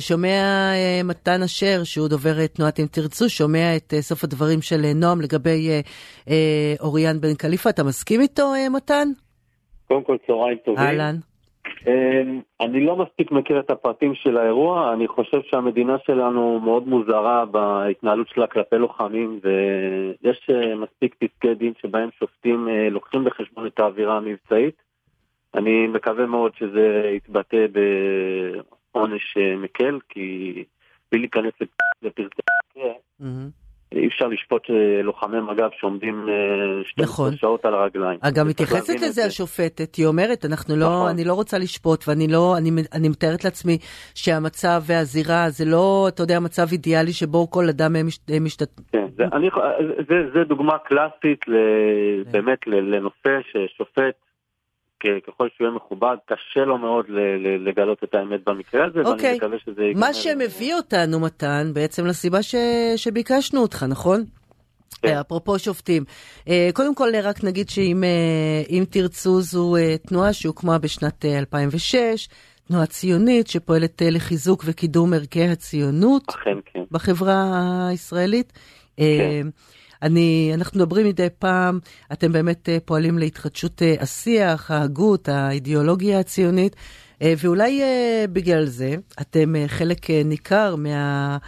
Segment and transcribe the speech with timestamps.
[0.00, 0.72] שומע
[1.04, 5.68] מתן אשר, שהוא דובר תנועת אם תרצו, שומע את סוף הדברים של נועם לגבי
[6.80, 9.08] אוריאן בן קליפה, אתה מסכים איתו, מתן?
[9.88, 10.84] קודם כל צהריים טובים.
[10.84, 11.16] אהלן.
[12.60, 18.28] אני לא מספיק מכיר את הפרטים של האירוע, אני חושב שהמדינה שלנו מאוד מוזרה בהתנהלות
[18.28, 24.16] שלה כלפי לוחמים ויש אה, מספיק פסקי דין שבהם שופטים אה, לוקחים בחשבון את האווירה
[24.16, 24.82] המבצעית.
[25.54, 27.66] אני מקווה מאוד שזה יתבטא
[28.94, 30.54] בעונש אה, מקל, כי
[31.12, 31.52] בלי להיכנס
[32.02, 32.42] לפרטי
[32.76, 32.92] המקרה.
[33.92, 36.26] אי אפשר לשפוט אה, לוחמי מג"ב שעומדים
[36.84, 37.36] 12 נכון.
[37.36, 38.18] שעות על הרגליים.
[38.22, 41.08] אגב, מתייחסת לזה השופטת, היא אומרת, אנחנו לא, נכון.
[41.08, 43.78] אני לא רוצה לשפוט, ואני לא, אני, אני מתארת לעצמי
[44.14, 47.92] שהמצב והזירה זה לא, אתה יודע, מצב אידיאלי שבו כל אדם
[48.40, 48.82] משתתף.
[48.92, 49.48] כן, זה, אני,
[50.08, 51.54] זה, זה דוגמה קלאסית ל,
[52.24, 52.32] כן.
[52.32, 54.29] באמת לנושא ששופט
[55.26, 57.06] ככל שהוא יהיה מכובד, קשה לו מאוד
[57.66, 59.04] לגלות את האמת במקרה הזה, okay.
[59.04, 59.36] ואני אוקיי.
[59.36, 59.82] מקווה שזה.
[59.94, 62.54] מה שמביא אותנו, מתן, בעצם לסיבה ש...
[62.96, 64.24] שביקשנו אותך, נכון?
[65.02, 65.08] כן.
[65.08, 66.04] אה, אפרופו שופטים,
[66.48, 69.74] אה, קודם כל רק נגיד שאם אה, תרצו זו
[70.06, 72.28] תנועה שהוקמה בשנת 2006,
[72.68, 76.82] תנועה ציונית שפועלת לחיזוק וקידום ערכי הציונות אכן, כן.
[76.90, 77.52] בחברה
[77.90, 78.52] הישראלית.
[78.96, 79.46] כן.
[80.02, 81.78] אני, אנחנו מדברים מדי פעם,
[82.12, 86.76] אתם באמת אה, פועלים להתחדשות אה, השיח, ההגות, האידיאולוגיה הציונית,
[87.22, 87.82] אה, ואולי
[88.32, 91.38] בגלל זה אתם חלק ניכר מה...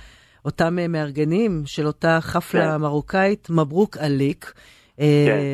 [0.44, 2.80] אותם מארגנים של אותה חפלה כן.
[2.80, 4.52] מרוקאית, מברוק עליק,
[4.96, 5.04] כן.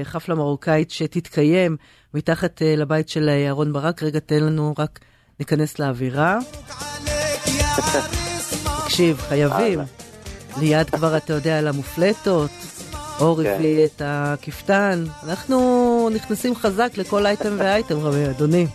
[0.04, 1.76] חפלה מרוקאית שתתקיים
[2.14, 4.02] מתחת לבית של אהרון ברק.
[4.02, 4.98] רגע, תן לנו רק
[5.40, 6.38] ניכנס לאווירה.
[8.84, 9.80] תקשיב, חייבים.
[10.60, 12.50] ליד כבר, אתה יודע, על המופלטות,
[13.20, 13.54] אור כן.
[13.54, 18.66] הביא את הכפתן, אנחנו נכנסים חזק לכל אייטם ואייטם, רבי אדוני.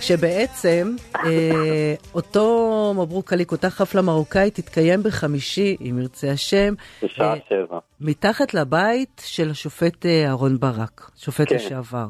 [0.00, 6.74] שבעצם אה, אותו מברוק עליק, אותה חפלה מרוקאית, תתקיים בחמישי, אם ירצה השם.
[7.02, 7.78] בשעה אה, שבע.
[8.00, 11.54] מתחת לבית של השופט אה, אהרון ברק, שופט כן.
[11.54, 12.06] לשעבר.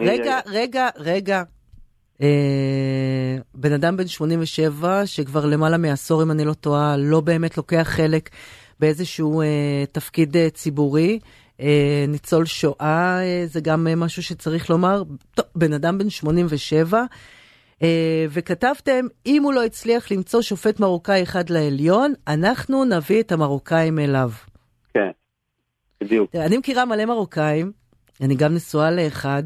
[0.00, 1.42] רגע, רגע, רגע.
[3.54, 8.30] בן אדם בן 87, שכבר למעלה מעשור, אם אני לא טועה, לא באמת לוקח חלק
[8.80, 11.18] באיזשהו אה, תפקיד אה, ציבורי.
[11.60, 15.02] אה, ניצול שואה אה, זה גם אה, משהו שצריך לומר.
[15.34, 17.04] טוב, בן אדם בן 87,
[17.82, 23.98] אה, וכתבתם, אם הוא לא הצליח למצוא שופט מרוקאי אחד לעליון, אנחנו נביא את המרוקאים
[23.98, 24.30] אליו.
[24.94, 25.10] כן,
[26.00, 26.34] בדיוק.
[26.34, 27.72] אני מכירה מלא מרוקאים,
[28.20, 29.42] אני גם נשואה לאחד.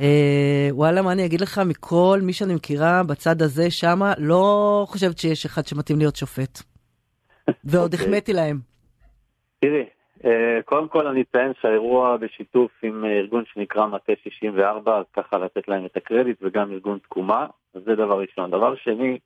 [0.00, 5.18] אה, וואלה, מה אני אגיד לך, מכל מי שאני מכירה בצד הזה, שמה, לא חושבת
[5.18, 6.62] שיש אחד שמתאים להיות שופט.
[7.64, 8.06] ועוד אוקיי.
[8.06, 8.58] החמאתי להם.
[9.60, 9.84] תראי,
[10.24, 15.38] אה, קודם כל אני אציין שהאירוע בשיתוף עם אה, ארגון שנקרא מטה 64, אז ככה
[15.38, 18.50] לתת להם את הקרדיט, וגם ארגון תקומה, אז זה דבר ראשון.
[18.50, 19.18] דבר שני,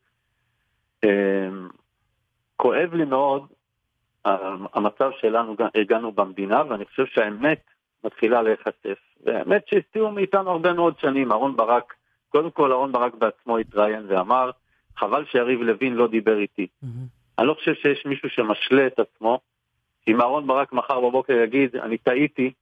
[1.04, 1.48] אה,
[2.56, 3.46] כואב לי מאוד
[4.74, 7.60] המצב שלנו הגענו במדינה, ואני חושב שהאמת
[8.04, 8.98] מתחילה להיחשף.
[9.24, 11.32] והאמת שהסתירו מאיתנו הרבה מאוד שנים.
[11.32, 11.94] אהרן ברק,
[12.28, 14.50] קודם כל אהרן ברק בעצמו התראיין ואמר,
[14.96, 16.66] חבל שיריב לוין לא דיבר איתי.
[16.84, 17.19] Mm-hmm.
[17.38, 19.40] אני לא חושב שיש מישהו שמשלה את עצמו.
[20.08, 22.52] אם אהרן ברק מחר בבוקר יגיד, אני טעיתי,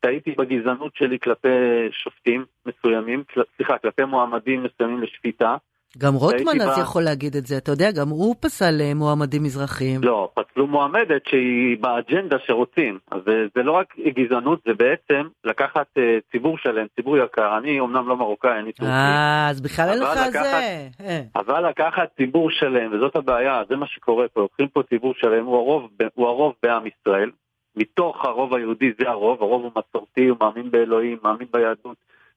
[0.00, 1.48] טעיתי בגזענות שלי כלפי
[1.90, 3.24] שופטים מסוימים,
[3.56, 5.56] סליחה, כלפי מועמדים מסוימים לשפיטה,
[5.98, 6.82] גם רוטמן אז בה...
[6.82, 10.00] יכול להגיד את זה, אתה יודע, גם הוא פסל אה, מועמדים מזרחיים.
[10.02, 12.98] לא, פסלו מועמדת שהיא באג'נדה שרוצים.
[13.10, 16.00] אז זה, זה לא רק גזענות, זה בעצם לקחת uh,
[16.32, 17.58] ציבור שלם, ציבור יקר.
[17.58, 18.92] אני אומנם לא מרוקאי, אני טורקי.
[18.92, 20.88] אה, אז בכלל אין לך זה.
[21.00, 21.20] אה.
[21.36, 25.56] אבל לקחת ציבור שלם, וזאת הבעיה, זה מה שקורה פה, לוקחים פה ציבור שלם, הוא
[25.56, 27.30] הרוב, הוא הרוב בעם ישראל.
[27.76, 31.96] מתוך הרוב היהודי זה הרוב, הרוב הוא מסורתי, הוא מאמין באלוהים, מאמין ביהדות.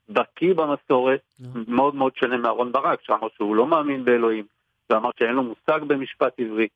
[0.09, 1.21] בקיא במסורת,
[1.67, 4.45] מאוד מאוד שונה מאהרון ברק, שאמר שהוא לא מאמין באלוהים,
[4.89, 6.67] ואמר שאין לו מושג במשפט עברי.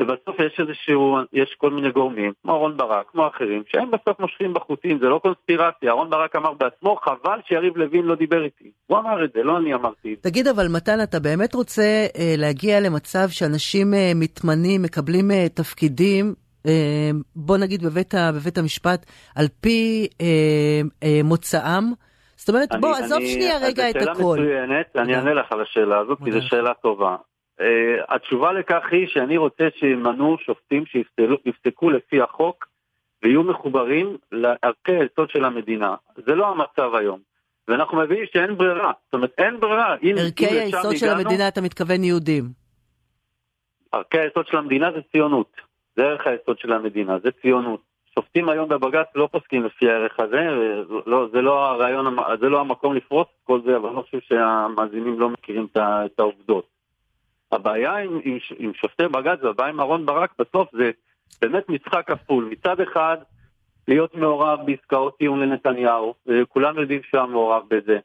[0.00, 4.54] ובסוף יש איזשהו, יש כל מיני גורמים, כמו אהרון ברק, כמו אחרים, שהם בסוף מושכים
[4.54, 5.90] בחוטים, זה לא קונספירציה.
[5.90, 8.70] אהרון ברק אמר בעצמו, חבל שיריב לוין לא דיבר איתי.
[8.86, 10.30] הוא אמר את זה, לא אני אמרתי את זה.
[10.30, 16.34] תגיד, אבל מתן, אתה באמת רוצה אה, להגיע למצב שאנשים אה, מתמנים, מקבלים אה, תפקידים,
[16.66, 19.06] אה, בוא נגיד בבית, בבית המשפט,
[19.36, 20.26] על פי אה,
[21.02, 21.84] אה, מוצאם?
[22.38, 24.04] זאת אומרת, בוא, עזוב שנייה רגע את הכל.
[24.04, 27.16] זו שאלה מצוינת, אני אענה לך על השאלה הזאת, כי זו שאלה טובה.
[27.60, 27.64] Uh,
[28.08, 32.66] התשובה לכך היא שאני רוצה שימנו שופטים שיפסקו לפי החוק
[33.22, 35.94] ויהיו מחוברים לערכי היסוד של המדינה.
[36.26, 37.20] זה לא המצב היום.
[37.68, 38.92] ואנחנו מבינים שאין ברירה.
[39.04, 39.96] זאת אומרת, אין ברירה.
[40.16, 42.44] ערכי היסוד של המדינה, אתה מתכוון יהודים.
[43.92, 45.52] ערכי היסוד של המדינה זה ציונות.
[45.96, 47.87] זה ערך היסוד של המדינה, זה ציונות.
[48.18, 50.48] שופטים היום בבג"ץ לא פוסקים לפי הערך הזה,
[51.06, 54.18] לא, זה לא הרעיון, זה לא המקום לפרוס את כל זה, אבל אני לא חושב
[54.20, 56.66] שהמאזינים לא מכירים את העובדות.
[57.52, 60.90] הבעיה עם, עם, עם שופטי בג"ץ והבעיה עם אהרן ברק בסוף זה
[61.42, 62.44] באמת משחק כפול.
[62.44, 63.16] מצד אחד,
[63.88, 66.14] להיות מעורב בעסקאות טיעון לנתניהו,
[66.48, 67.98] כולם יודעים שהוא היה מעורב בזה.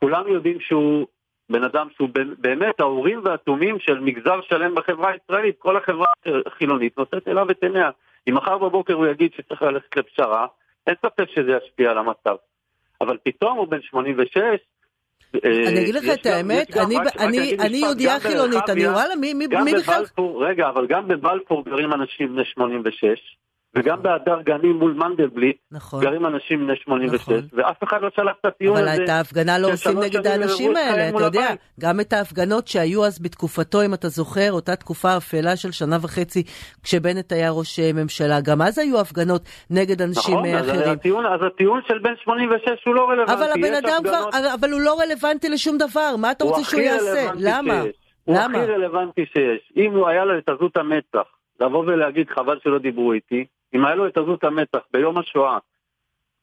[0.00, 1.06] כולם יודעים שהוא
[1.50, 6.06] בן אדם שהוא באמת האורים והתומים של מגזר שלם בחברה הישראלית, כל החברה
[6.46, 7.90] החילונית נושאת אליו את עיניה.
[8.28, 10.46] אם מחר בבוקר הוא יגיד שצריך ללכת לפשרה,
[10.86, 12.36] אין ספק שזה ישפיע על המצב.
[13.00, 14.36] אבל פתאום הוא בן 86,
[15.34, 16.76] אה, אני אגיד לך את האמת,
[17.60, 20.04] אני יהודייה חילונית, אני וואלה, מי בכלל...
[20.40, 23.36] רגע, אבל גם בבלפור גרים אנשים בני 86,
[23.76, 27.34] וגם בהדר גנים מול מנדלבליט, נכון, גרים אנשים בני 86, נכון.
[27.52, 28.94] ואף אחד לא שלח את הטיעון הזה.
[28.94, 31.60] אבל את ההפגנה לא עושים נגד האנשים האלה, אתה יודע, הבית.
[31.80, 36.42] גם את ההפגנות שהיו אז בתקופתו, אם אתה זוכר, אותה תקופה אפלה של שנה וחצי,
[36.82, 40.80] כשבנט היה ראש ממשלה, גם אז היו הפגנות נגד אנשים נכון, אחרים.
[40.80, 43.32] נכון, הטיעון, אז הטיעון של בן 86 הוא לא רלוונטי.
[43.32, 47.30] אבל הבן אדם כבר, אבל הוא לא רלוונטי לשום דבר, מה אתה רוצה שהוא יעשה?
[47.38, 47.82] למה?
[48.24, 49.72] הוא הכי רלוונטי שיש.
[49.76, 51.28] אם הוא היה לו את עזות המצח,
[51.60, 53.44] לבוא ולהגיד חבל שלא דיברו איתי,
[53.74, 55.58] אם היה לו את עזות המצח ביום השואה,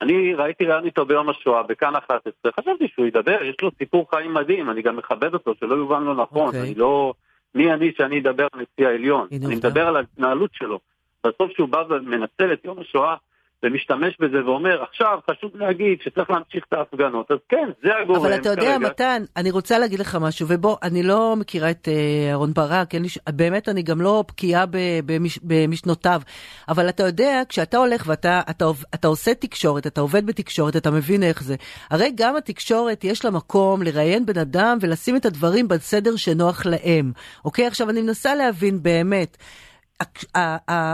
[0.01, 4.33] אני ראיתי ראיון איתו ביום השואה, בכאן 11, חשבתי שהוא ידבר, יש לו סיפור חיים
[4.33, 6.47] מדהים, אני גם מכבד אותו, שלא יובן לא נכון, okay.
[6.47, 6.61] אוקיי.
[6.61, 7.13] אני לא...
[7.55, 9.27] מי אני שאני אדבר על נשיא העליון?
[9.31, 10.79] אני מדבר על ההתנהלות שלו.
[11.23, 13.15] בסוף שהוא בא ומנצל את יום השואה
[13.63, 18.35] ומשתמש בזה ואומר, עכשיו חשוב להגיד שצריך להמשיך את ההפגנות, אז כן, זה הגורם אבל
[18.35, 18.77] אתה יודע, כרגע.
[18.77, 23.07] מתן, אני רוצה להגיד לך משהו, ובוא, אני לא מכירה את אה, אהרון ברק, לי,
[23.29, 24.65] באמת אני גם לא בקיאה
[25.05, 26.21] במש, במשנותיו,
[26.69, 31.23] אבל אתה יודע, כשאתה הולך ואתה אתה, אתה עושה תקשורת, אתה עובד בתקשורת, אתה מבין
[31.23, 31.55] איך זה.
[31.89, 37.11] הרי גם התקשורת, יש לה מקום לראיין בן אדם ולשים את הדברים בסדר שנוח להם.
[37.45, 37.67] אוקיי?
[37.67, 39.37] עכשיו, אני מנסה להבין באמת.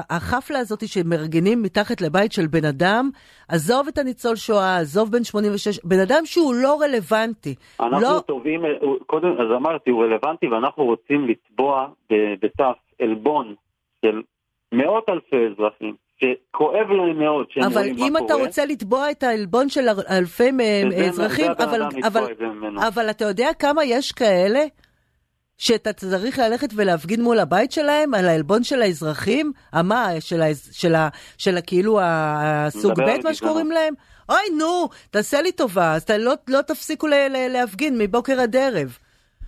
[0.09, 3.09] החפלה הזאת שמארגנים מתחת לבית של בן אדם,
[3.49, 7.55] עזוב את הניצול שואה, עזוב בן 86, בן אדם שהוא לא רלוונטי.
[7.79, 8.19] אנחנו לא...
[8.27, 8.61] טובים,
[9.05, 11.87] קודם, אז אמרתי, הוא רלוונטי ואנחנו רוצים לתבוע
[12.41, 13.55] בתף עלבון
[14.05, 14.21] של
[14.71, 15.95] מאות אלפי אזרחים.
[16.19, 18.07] שכואב להם מאוד שהם רואים מה קורה.
[18.07, 20.51] אבל אם אתה רוצה לתבוע את העלבון של אלפי
[21.07, 22.25] אזרחים, אבל, אבל,
[22.87, 24.59] אבל אתה יודע כמה יש כאלה?
[25.57, 29.51] שאתה צריך ללכת ולהפגין מול הבית שלהם על העלבון של האזרחים?
[29.73, 30.07] המה?
[30.19, 33.93] של, ה, של, ה, של כאילו הסוג ב', מה שקוראים להם?
[34.29, 38.55] אוי, נו, תעשה לי טובה, אז אתה לא, לא תפסיקו ל, ל, להפגין מבוקר עד
[38.55, 38.97] ערב.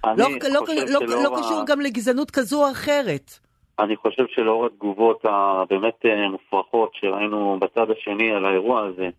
[0.05, 3.39] לא, לא, לא, לא, לא קשור גם לגזענות כזו או אחרת.
[3.79, 9.09] אני חושב שלאור התגובות הבאמת אה, מופרכות שראינו בצד השני על האירוע הזה,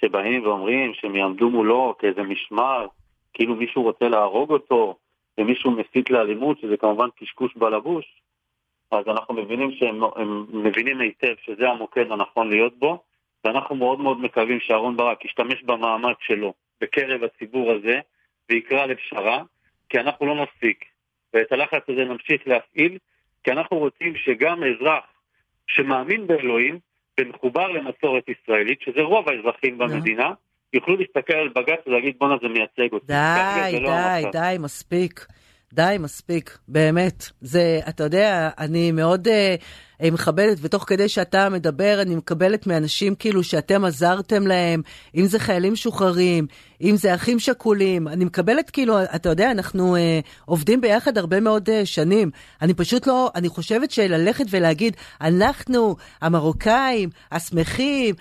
[0.00, 2.86] שבאים ואומרים שהם יעמדו מולו כאיזה משמר,
[3.34, 4.94] כאילו מישהו רוצה להרוג אותו,
[5.40, 8.22] ומישהו מסית לאלימות, שזה כמובן קשקוש בלבוש,
[8.90, 10.00] אז אנחנו מבינים שהם
[10.52, 13.02] מבינים היטב שזה המוקד הנכון להיות בו,
[13.44, 18.00] ואנחנו מאוד מאוד מקווים שאהרן ברק ישתמש במעמד שלו בקרב הציבור הזה,
[18.50, 19.42] ויקרא לפשרה,
[19.88, 20.84] כי אנחנו לא נפסיק.
[21.34, 22.98] ואת הלחץ הזה נמשיך להפעיל,
[23.44, 25.04] כי אנחנו רוצים שגם אזרח
[25.66, 26.78] שמאמין באלוהים
[27.20, 30.32] ומחובר למסורת ישראלית, שזה רוב האזרחים במדינה,
[30.72, 33.06] יוכלו להסתכל על בג"ץ ולהגיד בואנה זה מייצג אותי.
[33.06, 35.26] די, לא די, לא די, מספיק.
[35.72, 37.24] די, מספיק, באמת.
[37.40, 39.30] זה, אתה יודע, אני מאוד uh,
[40.12, 44.82] מכבדת, ותוך כדי שאתה מדבר, אני מקבלת מאנשים כאילו שאתם עזרתם להם,
[45.14, 46.46] אם זה חיילים משוחררים,
[46.82, 49.98] אם זה אחים שכולים, אני מקבלת כאילו, אתה יודע, אנחנו uh,
[50.44, 52.30] עובדים ביחד הרבה מאוד uh, שנים.
[52.62, 58.14] אני פשוט לא, אני חושבת שללכת ולהגיד, אנחנו, המרוקאים, השמחים,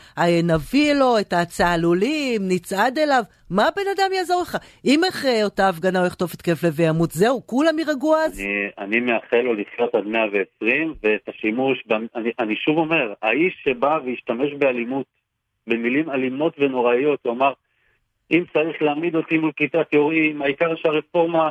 [0.43, 4.57] נביא לו את הצהלולים, נצעד אליו, מה הבן אדם יעזור לך?
[4.85, 8.39] אם אחרי אותה הפגנה הוא יחטוף התקף לב וימות, זהו, כולם יירגעו אז?
[8.39, 11.29] אני, אני מאחל לו לחיות עד 120, ואת
[11.71, 15.05] השימוש, אני, אני שוב אומר, האיש שבא והשתמש באלימות,
[15.67, 17.53] במילים אלימות ונוראיות, הוא אמר,
[18.31, 21.49] אם צריך להעמיד אותי מול כיתת יורים, העיקר שהרפורמה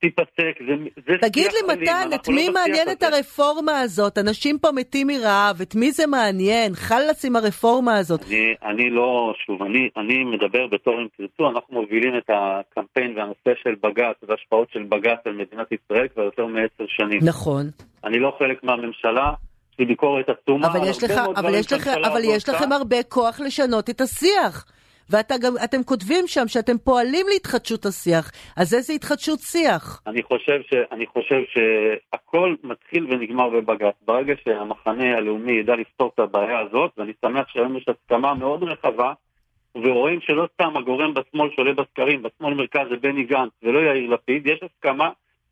[0.00, 0.74] תיפסק, זה,
[1.06, 4.18] זה תגיד לי מתן, את מי לא מעניינת הרפורמה הזאת?
[4.18, 6.74] אנשים פה מתים מרעב, את מי זה מעניין?
[6.74, 8.20] חלאס עם הרפורמה הזאת.
[8.28, 13.62] אני, אני לא, שוב, אני, אני מדבר בתור אם תרצו, אנחנו מובילים את הקמפיין והנושא
[13.62, 17.20] של בג"ץ והשפעות של בג"ץ על מדינת ישראל כבר יותר מעשר שנים.
[17.22, 17.66] נכון.
[18.04, 19.32] אני לא חלק מהממשלה.
[19.78, 20.66] לי ביקורת עצומה.
[20.66, 24.64] אבל יש, לך, אבל יש, לך, אבל יש לכם הרבה כוח לשנות את השיח.
[25.10, 30.02] ואתם כותבים שם שאתם פועלים להתחדשות השיח, אז איזה התחדשות שיח?
[30.06, 33.94] אני חושב, ש, אני חושב שהכל מתחיל ונגמר בבג"ץ.
[34.06, 39.12] ברגע שהמחנה הלאומי ידע לפתור את הבעיה הזאת, ואני שמח שהיום יש הסכמה מאוד רחבה,
[39.74, 44.46] ורואים שלא סתם הגורם בשמאל שעולה בסקרים, בשמאל מרכז זה בני גנץ ולא יאיר לפיד,
[44.46, 45.10] יש הסכמה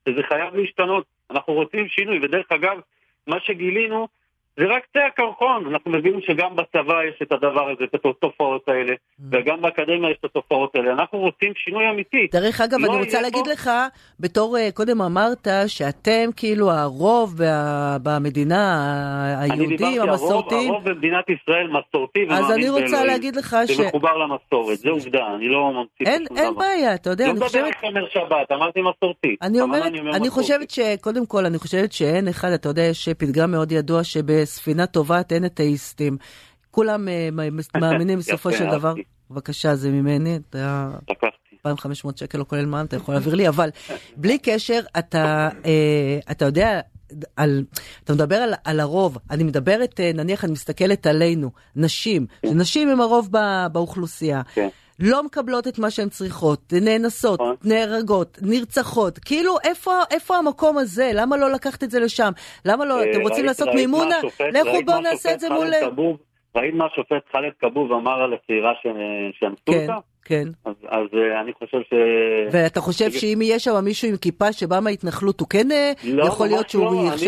[0.09, 1.04] שזה חייב להשתנות.
[1.30, 2.80] אנחנו רוצים שינוי, ודרך אגב,
[3.26, 4.09] מה שגילינו
[4.58, 8.92] זה רק קצה הקרחון, אנחנו מבינים שגם בצבא יש את הדבר הזה, את התופעות האלה,
[8.92, 9.22] mm.
[9.32, 10.92] וגם באקדמיה יש את התופעות האלה.
[10.92, 12.26] אנחנו רוצים שינוי אמיתי.
[12.32, 13.46] דרך אגב, לא אני רוצה להגיד.
[13.46, 13.70] לך,
[14.20, 17.34] בתור, אה, קודם אמרת שאתם כאילו הרוב
[18.02, 18.62] במדינה,
[19.40, 20.70] היהודים, המסורתיים.
[20.70, 22.44] הרוב, הרוב במדינת ישראל מסורתי ומאמין.
[22.44, 23.70] אז אני רוצה להגיד לך ש...
[23.70, 27.40] זה מחובר למסורת, זה עובדה, אני לא ממציא אין, אין בעיה, אתה יודע, לא אני
[27.40, 27.62] חושבת...
[27.62, 29.36] לא מדבר שומר שבת, אמרתי מסורתי.
[29.42, 33.72] אני אומרת, אני חושבת שקודם כל, אני חושבת שאין אחד, אתה יודע, יש פתגם מאוד
[33.72, 34.04] ידוע
[34.46, 36.16] שבספינה טובעת אין אתאיסטים.
[36.70, 37.28] כולם אה,
[37.80, 38.94] מאמינים בסופו של דבר.
[39.30, 40.38] בבקשה, זה ממני.
[41.10, 41.46] לקחתי.
[41.66, 43.70] 2,500 שקל לא כולל מע"מ, אתה יכול להעביר לי, אבל
[44.16, 46.80] בלי קשר, אתה, אה, אתה יודע,
[47.36, 47.64] על,
[48.04, 53.00] אתה מדבר על, על הרוב, אני מדברת, אה, נניח אני מסתכלת עלינו, נשים, נשים הם
[53.00, 54.42] הרוב בא, באוכלוסייה.
[54.54, 54.68] כן.
[55.00, 57.56] לא מקבלות את מה שהן צריכות, נאנסות, נכון.
[57.64, 59.18] נהרגות, נרצחות.
[59.18, 61.10] כאילו, איפה, איפה המקום הזה?
[61.14, 62.30] למה לא לקחת את זה לשם?
[62.64, 64.16] למה לא, אתם רוצים לעשות מימונה?
[64.52, 65.66] לכו בואו נעשה את זה מול...
[66.56, 68.72] ראית מה השופט חאלד כבוב אמר על הצעירה
[69.40, 69.98] שאנסו כן, אותה?
[70.24, 70.44] כן.
[70.64, 71.93] אז, אז uh, אני חושב ש...
[72.52, 76.47] ואתה חושב שאם יהיה שם מישהו עם כיפה שבא מההתנחלות, הוא כן אה, לא, יכול
[76.47, 76.85] להיות שהוא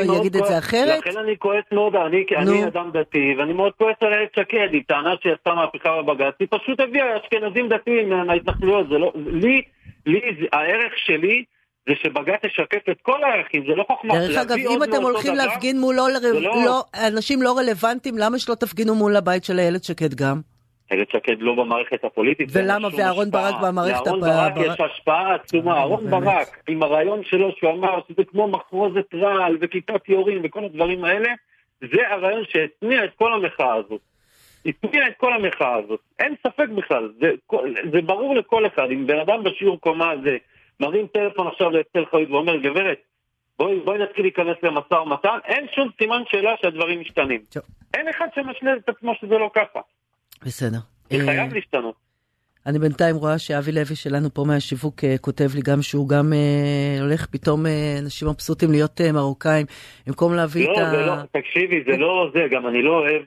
[0.06, 0.98] לא, יגיד את זה אחרת?
[1.06, 4.82] לכן אני כועס מאוד, אני, אני אדם דתי, ואני מאוד כועס על איילת שקד, היא
[4.88, 9.12] טענה שהיא עשתה מהפכה בבג"ץ, היא פשוט הביאה אשכנזים דתיים מההתנחלויות, זה לא...
[9.14, 9.62] לי,
[10.06, 10.20] לי,
[10.52, 11.44] הערך שלי...
[11.88, 14.14] זה שבג"ץ ישקף את כל הערכים, זה לא חוכמה.
[14.14, 16.64] דרך אגב, אם אתם הולכים דבר, להפגין מול לא, לא...
[16.64, 20.40] לא, אנשים לא רלוונטיים, למה שלא תפגינו מול הבית של איילת שקד גם?
[20.90, 22.48] איילת שקד לא במערכת הפוליטית.
[22.52, 22.88] ולמה?
[22.96, 24.28] ואהרון ברק במערכת הפוליטית?
[24.28, 25.72] לאהרון ברק יש השפעה עצומה.
[25.72, 30.64] אה, אהרון ברק, עם הרעיון שלו שהוא אמר שזה כמו מחרוזת רעל וכיתת יורים וכל
[30.64, 31.28] הדברים האלה,
[31.80, 34.00] זה הרעיון שהתניע את כל המחאה הזאת.
[34.66, 36.00] התניע את כל המחאה הזאת.
[36.18, 37.30] אין ספק בכלל, זה,
[37.92, 38.86] זה ברור לכל אחד.
[38.92, 40.36] אם בן אדם בשיעור קומה הזה
[40.80, 42.98] מרים טלפון עכשיו לאצל חיות ואומר, גברת,
[43.58, 47.40] בואי, בואי נתחיל להיכנס למשא ומתן, אין שום סימן שאלה שהדברים משתנים.
[47.52, 47.62] טוב.
[47.94, 49.80] אין אחד שמשלה את עצמו שזה לא ככה.
[50.44, 50.78] בסדר.
[51.10, 52.08] זה חייב להשתנות.
[52.66, 57.02] אני בינתיים רואה שאבי לוי שלנו פה מהשיווק uh, כותב לי גם שהוא גם uh,
[57.02, 57.68] הולך פתאום uh,
[58.02, 59.66] אנשים מבסוטים להיות uh, מרוקאים,
[60.06, 60.92] במקום להביא לא, את ה...
[60.92, 63.22] לא, לא, תקשיבי, זה לא זה, גם אני לא אוהב.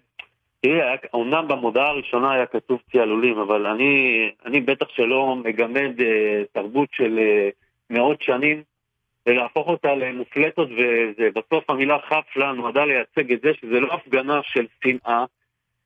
[0.62, 0.80] תראי,
[1.13, 6.03] אומנם במודעה הראשונה היה כתוב ציילולים, אבל אני, אני בטח שלא מגמד uh,
[6.53, 8.63] תרבות של uh, מאות שנים,
[9.25, 10.70] ולהפוך אותה למופלטות,
[11.18, 15.25] ובסוף המילה חפלה נועדה לייצג את זה שזה לא הפגנה של שנאה,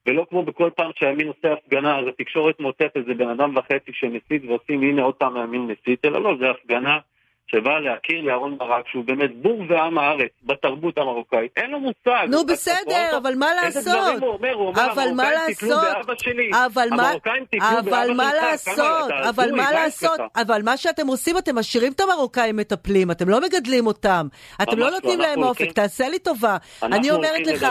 [0.06, 4.46] ולא כמו בכל פעם שהימין עושה הפגנה, אז התקשורת מוצאת איזה בן אדם וחצי שמסית
[4.48, 7.00] ועושים הנה עוד פעם הימין מסית, אלא לא, זה הפגנה
[7.48, 11.52] שבא להכיר לאהרון ברק שהוא באמת בור ועם הארץ בתרבות המרוקאית.
[11.58, 12.28] אין לו מושג.
[12.30, 13.78] נו בסדר, אבל מה לעשות?
[13.78, 14.54] איזה דברים הוא אומר?
[14.54, 16.50] הוא אומר, המרוקאים תקלו באבא שלי.
[16.66, 17.12] אבל מה,
[17.80, 19.12] אבל מה לעשות?
[19.30, 20.20] אבל מה לעשות?
[20.36, 24.28] אבל מה שאתם עושים, אתם משאירים את המרוקאים מטפלים, אתם לא מגדלים אותם.
[24.62, 26.58] אתם לא נותנים להם אופק, תעשה לי טובה.
[26.84, 27.68] אני אומרת לך,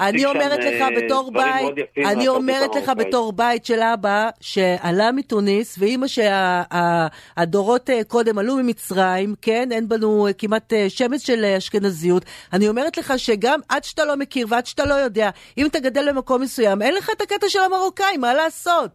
[0.00, 5.78] אני אומרת לך אה, בתור בית, אני אומרת לך בתור בית של אבא שעלה מתוניס,
[5.78, 8.97] ואימא שהדורות אה, קודם עלו ממצרים.
[8.98, 9.68] מצרים, כן?
[9.72, 12.24] אין בנו אה, כמעט אה, שמץ של אה, אשכנזיות.
[12.52, 16.12] אני אומרת לך שגם עד שאתה לא מכיר ועד שאתה לא יודע, אם אתה גדל
[16.12, 18.90] במקום מסוים, אין לך את הקטע של המרוקאים, מה לעשות?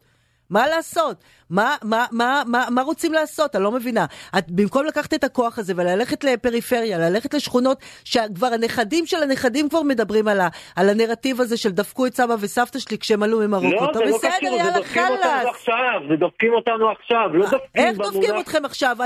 [0.54, 1.24] מה לעשות?
[1.50, 3.56] מה, מה, מה, מה, מה רוצים לעשות?
[3.56, 4.06] אני לא מבינה.
[4.38, 9.82] את, במקום לקחת את הכוח הזה וללכת לפריפריה, ללכת לשכונות שכבר הנכדים של הנכדים כבר
[9.82, 13.86] מדברים על, ה, על הנרטיב הזה של דפקו את סבא וסבתא שלי כשהם עלו ממרוקו.
[13.86, 17.60] לא, זה לא בסדר, קשור, זה דופקים אותנו עכשיו, זה דופקים אותנו עכשיו, לא דופקים
[17.76, 18.98] איך דופקים אתכם עכשיו?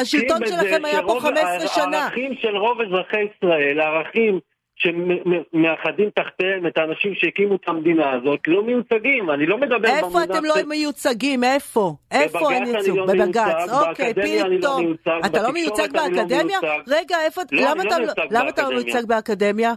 [0.00, 1.98] השלטון שלכם היה פה 15 שנה.
[1.98, 4.40] הערכים של רוב אזרחי ישראל, הערכים...
[4.76, 10.04] שמאחדים תחתיהם את האנשים שהקימו את המדינה הזאת לא מיוצגים, אני לא מדבר במונח...
[10.04, 11.44] איפה אתם לא מיוצגים?
[11.44, 11.94] איפה?
[12.10, 12.62] איפה הם?
[12.96, 14.94] לא בבג"ץ, אוקיי, פתאום.
[15.26, 16.58] אתה לא מיוצג באקדמיה?
[16.88, 17.40] רגע, איפה...
[18.30, 19.72] למה אתה לא מיוצג באקדמיה?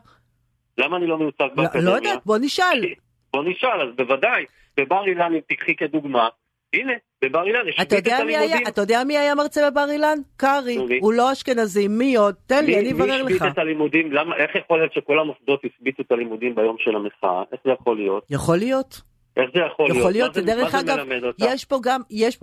[0.77, 1.85] למה אני לא מיוצג באקדמיה?
[1.91, 2.85] לא יודעת, בוא נשאל.
[3.33, 4.45] בוא נשאל, אז בוודאי.
[4.77, 6.29] בבר אילן, אם תקחי כדוגמה,
[6.73, 6.93] הנה,
[7.23, 8.67] בבר אילן השבית את הלימודים.
[8.67, 10.17] אתה יודע מי היה מרצה בבר אילן?
[10.37, 10.77] קרעי.
[10.99, 12.35] הוא לא אשכנזי, מי עוד?
[12.47, 13.29] תן לי, אני אברר לך.
[13.29, 14.11] מי השבית את הלימודים?
[14.37, 17.43] איך יכול להיות שכל המוסדות השביתו את הלימודים ביום של המחאה?
[17.51, 18.25] איך זה יכול להיות?
[18.29, 19.01] יכול להיות.
[19.37, 19.97] איך זה יכול להיות?
[19.97, 20.97] יכול להיות, ודרך אגב,
[21.39, 22.39] יש פה גם, יש.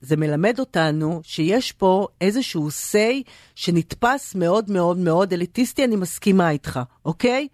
[0.00, 6.80] זה מלמד אותנו שיש פה איזשהו say שנתפס מאוד מאוד מאוד אליטיסטי, אני מסכימה איתך,
[7.04, 7.48] אוקיי?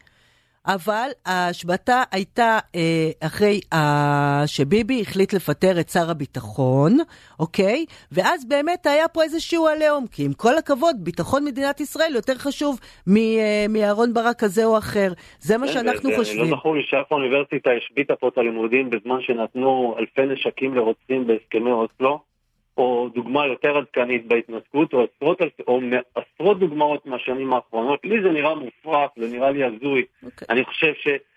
[0.67, 6.93] אבל ההשבתה הייתה אה, אחרי אה, שביבי החליט לפטר את שר הביטחון,
[7.41, 7.85] אוקיי?
[8.13, 12.81] ואז באמת היה פה איזשהו עליהום, כי עם כל הכבוד, ביטחון מדינת ישראל יותר חשוב
[13.09, 15.13] אה, מאהרון ברק כזה או אחר.
[15.39, 16.51] זה מה שאנחנו זה, חושבים.
[16.51, 21.71] לא זכור לי שאף אוניברסיטה השביתה פה את הלימודים בזמן שנתנו אלפי נשקים לרוצחים בהסכמי
[21.71, 22.34] אוסלו.
[22.79, 25.39] או דוגמה יותר עדכנית בהתנתקות, או עשרות,
[25.69, 25.81] או
[26.15, 28.01] עשרות דוגמאות מהשנים האחרונות.
[28.05, 30.03] לי זה נראה מופרך, זה נראה לי הזוי.
[30.03, 30.27] Okay.
[30.27, 30.47] אוקיי.
[30.51, 30.93] אני חושב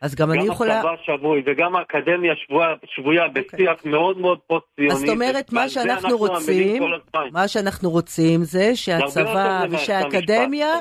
[0.05, 0.79] שגם יכולה...
[0.79, 3.27] הצבא שבוי וגם האקדמיה שבויה, שבויה okay.
[3.27, 3.43] אוקיי.
[3.53, 4.93] בשיח מאוד מאוד פוסט-ציוני.
[4.93, 6.83] אז זאת אומרת, מה שאנחנו רוצים,
[7.31, 10.79] מה שאנחנו רוצים זה שהצבא ושהאקדמיה,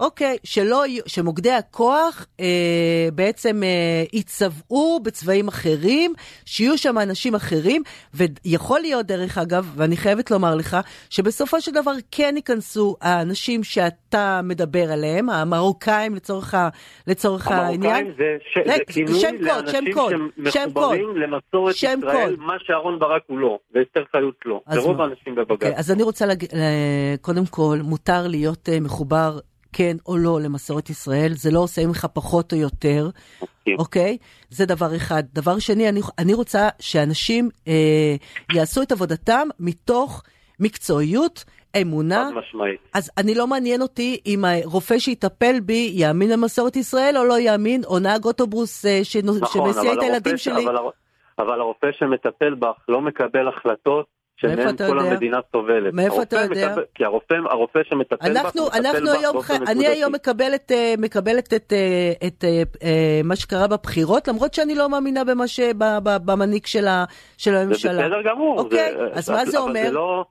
[0.00, 6.12] אוקיי, שלא, שמוקדי הכוח אה, בעצם אה, יצבעו בצבעים אחרים,
[6.44, 7.82] שיהיו שם אנשים אחרים,
[8.14, 10.76] ויכול להיות דרך אגב, ואני חייבת לומר לך,
[11.10, 16.68] שבסופו של דבר כן ייכנסו האנשים שאתה מדבר עליהם, המרוקאים לצורך, ה,
[17.06, 18.06] לצורך העניין.
[18.06, 18.58] המרוקאים זה, ש...
[18.66, 19.84] זה כינוי שם לאנשים
[20.50, 22.38] שמחוברים למסורת ישראל, קוד.
[22.38, 25.50] מה שאהרן ברק הוא לא, ואסתר חיות לא, ורוב האנשים בבג"ץ.
[25.50, 29.38] אוקיי, אז אני רוצה להגיד, אה, קודם כל, מותר להיות אה, מחובר
[29.72, 33.10] כן או לא למסורת ישראל, זה לא עושה ממך פחות או יותר,
[33.78, 34.16] אוקיי?
[34.20, 34.24] Okay?
[34.50, 35.22] זה דבר אחד.
[35.32, 38.16] דבר שני, אני, אני רוצה שאנשים אה,
[38.52, 40.22] יעשו את עבודתם מתוך
[40.60, 41.44] מקצועיות,
[41.80, 42.28] אמונה.
[42.32, 42.80] חד משמעית.
[42.94, 47.80] אז אני לא מעניין אותי אם הרופא שיטפל בי יאמין למסורת ישראל או לא יאמין,
[47.84, 49.26] או נהג אוטובוס אה, שנ...
[49.26, 50.44] נכון, שמסיע את הילדים ש...
[50.44, 50.64] שלי.
[50.64, 50.76] אבל,
[51.38, 55.10] אבל הרופא שמטפל בך לא מקבל החלטות שמהם כל יודע?
[55.10, 55.94] המדינה סובלת.
[55.94, 56.68] מאיפה אתה יודע?
[56.68, 59.72] מקבל, כי הרופא, הרופא שמטפל אנחנו, בך, אנחנו בך היום, באופן נקודתי.
[59.72, 64.74] אני היום מקבלת, אה, מקבלת את, אה, את, את אה, מה שקרה בבחירות, למרות שאני
[64.74, 65.60] לא מאמינה במה ש,
[66.04, 66.86] במנהיג של,
[67.38, 67.94] של הממשלה.
[67.94, 68.58] זה בסדר גמור.
[68.58, 69.82] אוקיי, זה, אז זה, מה זה אומר?
[69.86, 70.24] זה לא...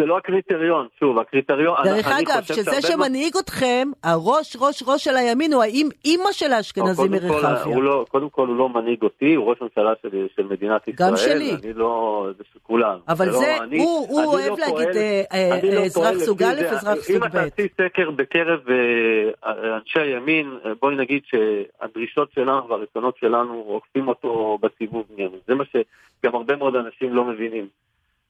[0.00, 1.76] זה לא הקריטריון, שוב, הקריטריון...
[1.84, 7.10] דרך אגב, שזה שמנהיג אתכם, הראש, ראש, ראש של הימין הוא האם אימא של האשכנזים
[7.10, 7.78] מרחביה.
[7.78, 11.10] לא, קודם כל הוא לא מנהיג אותי, הוא ראש ממשלה של, של מדינת ישראל.
[11.10, 11.54] גם שלי.
[11.62, 12.98] אני לא, זה של כולם.
[13.08, 16.46] אבל זה, לא, אני, הוא, הוא אוהב לא להגיד אה, אה, לא אזרח סוג א',
[16.70, 17.20] אזרח סוג ב'.
[17.20, 24.08] אם אתה תעשי סקר בקרב אה, אנשי הימין, בואי נגיד שהדרישות שלנו והרצונות שלנו עוקפים
[24.08, 25.06] אותו בסיבוב.
[25.48, 27.85] זה מה שגם הרבה מאוד אנשים לא מבינים.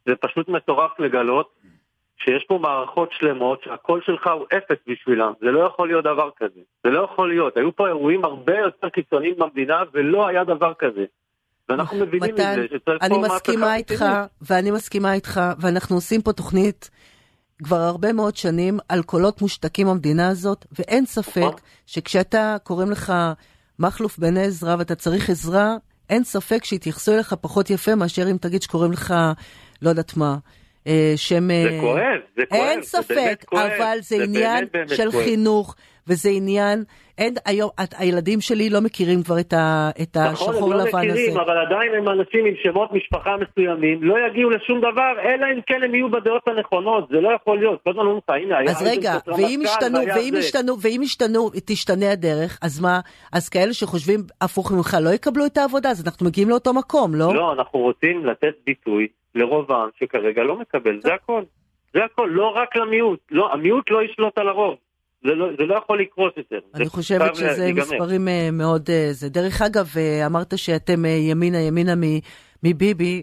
[0.07, 1.51] זה פשוט מטורף לגלות
[2.17, 6.61] שיש פה מערכות שלמות שהקול שלך הוא אפס בשבילם, זה לא יכול להיות דבר כזה,
[6.85, 11.05] זה לא יכול להיות, היו פה אירועים הרבה יותר קיצוניים במדינה ולא היה דבר כזה.
[11.69, 13.07] ואנחנו מבינים את זה, שצריך פה מהפכה.
[13.07, 14.05] אני מסכימה איתך,
[14.43, 16.91] ואני מסכימה איתך, ואנחנו עושים פה תוכנית
[17.65, 21.55] כבר הרבה מאוד שנים על קולות מושתקים במדינה הזאת, ואין ספק נכון.
[21.87, 23.13] שכשאתה קוראים לך
[23.79, 25.77] מכלוף בן עזרא ואתה צריך עזרה,
[26.11, 29.15] אין ספק שיתייחסו אליך פחות יפה מאשר אם תגיד שקוראים לך
[29.83, 30.37] לא יודעת מה.
[30.87, 31.49] אה, שם...
[31.49, 32.61] זה אה, כואב, זה כואב.
[32.61, 35.77] אין ספק, אבל זה, זה עניין באמת, של באמת חינוך,
[36.09, 36.85] וזה עניין,
[37.19, 40.89] אין, היום, את, הילדים שלי לא מכירים כבר את, ה, את נכון, השחור לבן הזה.
[40.89, 41.41] נכון, הם לא מכירים.
[41.41, 45.83] אבל עדיין הם אנשים עם שמות משפחה מסוימים, לא יגיעו לשום דבר, אלא אם כן
[45.85, 47.81] הם יהיו בדעות הנכונות, זה לא יכול להיות.
[47.85, 48.71] כל הזמן אומרים לך, הנה, היה...
[48.71, 53.01] אז רגע, ואם ישתנו, ואם ישתנו, ואם ישתנו, תשתנה הדרך, אז מה,
[53.33, 57.35] אז כאלה שחושבים הפוך ממך לא יקבלו את העבודה, אז אנחנו מגיעים לאותו מקום, לא?
[57.35, 61.43] לא, אנחנו רוצים לתת ביטוי לרוב העם שכרגע לא מקבל, זה הכל.
[61.95, 63.21] זה הכל, לא רק למיעוט.
[63.31, 64.75] לא, המיעוט לא ישלוט על הרוב.
[65.25, 66.59] זה לא, זה לא יכול לקרות יותר.
[66.75, 67.83] אני חושבת שזה להיגמר.
[67.83, 68.91] מספרים אה, מאוד...
[68.91, 69.29] אה, זה.
[69.29, 71.95] דרך אגב, אה, אמרת שאתם ימינה ימינה
[72.63, 73.23] מביבי,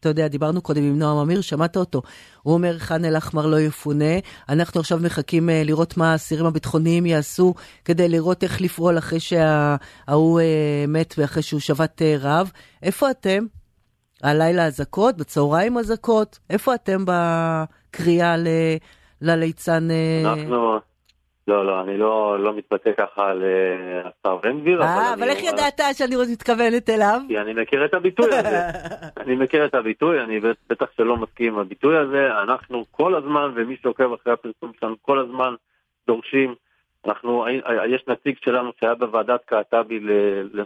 [0.00, 2.02] אתה יודע, דיברנו קודם עם נועם אמיר, שמעת אותו.
[2.42, 4.14] הוא אומר, ח'אן אל-אחמר לא יפונה.
[4.48, 10.40] אנחנו עכשיו מחכים לראות מה האסירים הביטחוניים יעשו כדי לראות איך לפעול אחרי שההוא
[10.88, 12.50] מת ואחרי שהוא שבת רעב.
[12.82, 13.46] איפה אתם?
[14.22, 18.48] הלילה אזעקות, בצהריים אזעקות, איפה אתם בקריאה ל...
[19.22, 19.90] לליצן...
[19.90, 20.32] אה?
[20.32, 20.78] אנחנו...
[21.48, 24.82] לא, לא, אני לא, לא מתבטא ככה על אה, השר בן גביר.
[24.82, 27.20] אה, אבל איך ידעת שאני מתכוונת אליו?
[27.28, 28.60] כי אני מכיר את הביטוי הזה.
[29.22, 32.28] אני מכיר את הביטוי, אני בטח שלא מסכים עם הביטוי הזה.
[32.42, 35.54] אנחנו כל הזמן, ומי שעוקב אחרי הפרסום שלנו, כל הזמן
[36.06, 36.54] דורשים.
[37.06, 37.46] אנחנו,
[37.88, 40.00] יש נציג שלנו שהיה בוועדת קעטבי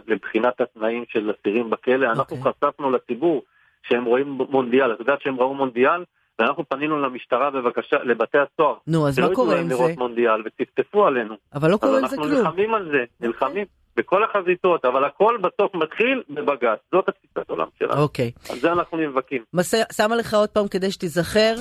[0.07, 2.05] לבחינת התנאים של אסירים בכלא.
[2.05, 2.51] אנחנו אוקיי.
[2.51, 3.43] חשפנו לציבור
[3.83, 4.93] שהם רואים מונדיאל.
[4.93, 6.03] את יודעת שהם ראו מונדיאל?
[6.39, 8.75] ואנחנו פנינו למשטרה בבקשה, לבתי הסוהר.
[8.87, 9.73] נו, אז מה קורה עם זה?
[9.73, 11.35] לראות מונדיאל וטפטפו עלינו.
[11.53, 12.31] אבל לא קורה עם זה כלום.
[12.31, 13.65] אנחנו נלחמים על זה, נלחמים.
[13.97, 16.79] בכל החזיתות, אבל הכל בסוף מתחיל בבג"ץ.
[16.91, 18.01] זאת התפיסת עולם שלנו.
[18.01, 18.31] אוקיי.
[18.49, 19.43] על זה אנחנו נאבקים.
[19.91, 21.55] שמה לך עוד פעם כדי שתיזכר.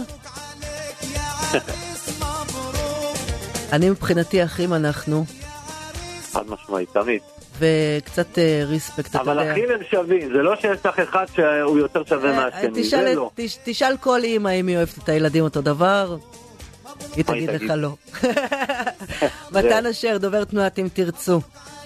[3.75, 5.44] אני מבחינתי אחים אנחנו.
[6.35, 7.21] חד משמעית, תמיד.
[7.59, 9.21] וקצת ריספקט, אה.
[9.21, 13.15] אבל אחים הם שווים, זה לא שיש לך אחד שהוא יותר שווה אה, מהשני, זה
[13.15, 13.31] לא.
[13.65, 16.17] תשאל כל אימא אם היא אוהבת את הילדים אותו דבר,
[17.17, 17.91] היא תגיד לך לא.
[19.55, 21.41] מתן אשר, דובר תנועת אם תרצו.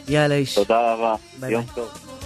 [0.09, 0.55] יאללה איש.
[0.55, 1.15] תודה רבה,
[1.49, 2.18] יום טוב.